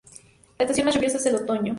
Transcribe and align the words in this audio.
La 0.57 0.65
estación 0.65 0.85
más 0.85 0.95
lluviosa 0.95 1.17
es 1.17 1.27
el 1.27 1.35
otoño. 1.35 1.69